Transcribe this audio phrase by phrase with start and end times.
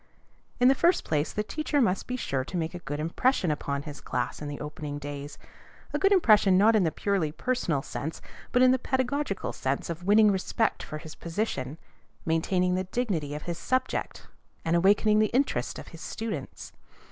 [0.59, 3.83] In the first place the teacher must be sure to make a good impression upon
[3.83, 5.37] his class in the opening days,
[5.93, 8.19] a good impression not in the purely personal sense,
[8.51, 11.77] but in the pedagogical sense of winning respect for his position,
[12.25, 14.25] maintaining the dignity of his subject,
[14.65, 16.73] and awakening the interest of his students.